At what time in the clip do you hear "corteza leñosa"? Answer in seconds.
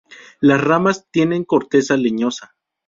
1.45-2.55